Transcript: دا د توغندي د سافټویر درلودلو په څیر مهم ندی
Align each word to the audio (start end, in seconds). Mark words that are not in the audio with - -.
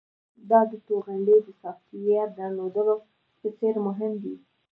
دا 0.49 0.59
د 0.71 0.73
توغندي 0.87 1.37
د 1.43 1.47
سافټویر 1.61 2.27
درلودلو 2.39 2.95
په 3.39 3.47
څیر 3.57 3.75
مهم 3.87 4.11
ندی 4.19 4.35